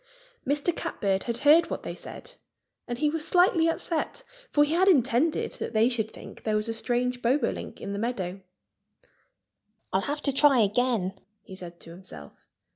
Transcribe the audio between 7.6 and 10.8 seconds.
in the meadow. "I'll have to try